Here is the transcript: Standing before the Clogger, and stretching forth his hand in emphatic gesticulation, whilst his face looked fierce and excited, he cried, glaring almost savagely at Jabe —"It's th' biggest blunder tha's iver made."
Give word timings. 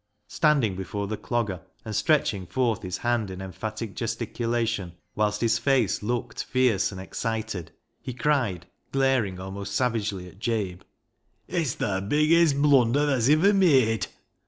Standing 0.29 0.75
before 0.75 1.05
the 1.05 1.15
Clogger, 1.15 1.61
and 1.85 1.95
stretching 1.95 2.47
forth 2.47 2.81
his 2.81 2.97
hand 2.97 3.29
in 3.29 3.39
emphatic 3.39 3.95
gesticulation, 3.95 4.93
whilst 5.13 5.41
his 5.41 5.59
face 5.59 6.01
looked 6.01 6.43
fierce 6.43 6.91
and 6.91 6.99
excited, 6.99 7.71
he 8.01 8.11
cried, 8.15 8.65
glaring 8.91 9.39
almost 9.39 9.75
savagely 9.75 10.27
at 10.27 10.39
Jabe 10.39 10.79
—"It's 11.47 11.75
th' 11.75 12.09
biggest 12.09 12.59
blunder 12.59 13.05
tha's 13.05 13.29
iver 13.29 13.53
made." 13.53 14.07